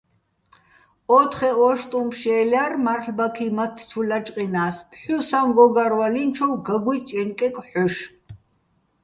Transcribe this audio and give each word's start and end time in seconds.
ო́თხე 1.17 1.49
ო́შტუჼ 1.69 2.01
ფშე́ლ 2.09 2.43
ჲარ, 2.51 2.73
მარლ'ბაქი 2.83 3.47
მათთ 3.57 3.77
ჩუ 3.89 4.01
ლაჭყჲინა́ს, 4.09 4.75
ფჴუსაჼ 4.91 5.39
გო́გარვალინჩოვ 5.55 6.53
გაგუჲ 6.67 6.99
ჭაჲნკეგო̆ 7.07 7.65
ჰ̦ოშ. 7.69 7.93